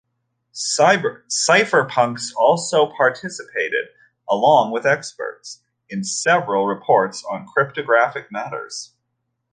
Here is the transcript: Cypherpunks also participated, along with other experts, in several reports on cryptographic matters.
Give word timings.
Cypherpunks 0.51 2.33
also 2.35 2.87
participated, 2.87 3.89
along 4.27 4.71
with 4.71 4.83
other 4.83 4.95
experts, 4.97 5.61
in 5.91 6.03
several 6.03 6.65
reports 6.65 7.23
on 7.23 7.45
cryptographic 7.45 8.31
matters. 8.31 8.93